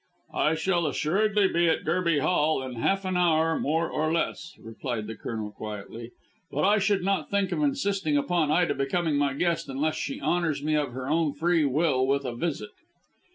[0.33, 5.05] "I shall assuredly be at Gerby Hall in half an hour, more or less," replied
[5.05, 6.09] the Colonel quietly.
[6.49, 10.63] "But I should not think of insisting upon Ida becoming my guest unless she honours
[10.63, 12.71] me of her own free will with a visit."